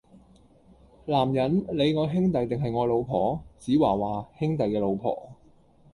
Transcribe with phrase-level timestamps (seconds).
[1.05, 3.39] 男人，你愛兄弟定系愛老婆?
[3.59, 5.33] 子華話：兄弟嘅老婆!